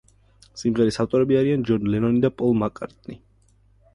სიმღერის 0.61 0.95
ავტორები 1.03 1.37
არიან 1.41 1.65
ჯონ 1.69 1.85
ლენონი 1.95 2.23
და 2.25 2.31
პოლ 2.39 2.57
მაკ-კარტნი. 2.65 3.21